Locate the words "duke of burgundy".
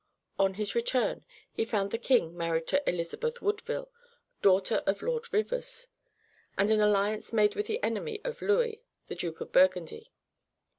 9.15-10.11